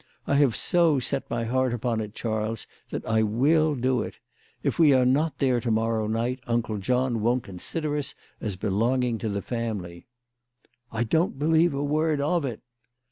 I 0.25 0.33
have 0.37 0.55
so 0.55 0.97
set 0.97 1.29
my 1.29 1.43
heart 1.43 1.75
upon 1.75 2.01
it, 2.01 2.15
Charles, 2.15 2.65
that 2.89 3.05
I 3.05 3.21
will 3.21 3.75
do 3.75 4.01
it. 4.01 4.17
If 4.63 4.79
we 4.79 4.95
are 4.95 5.05
not 5.05 5.37
there 5.37 5.59
to 5.59 5.69
morrow 5.69 6.07
night 6.07 6.39
Uncle 6.47 6.79
John 6.79 7.21
won't 7.21 7.43
consider 7.43 7.95
us 7.95 8.15
as 8.39 8.55
belonging 8.55 9.19
to 9.19 9.29
the 9.29 9.43
family."" 9.43 10.07
I 10.91 11.03
don't 11.03 11.37
believe 11.37 11.75
a 11.75 11.83
word 11.83 12.19
of 12.19 12.45
it." 12.45 12.61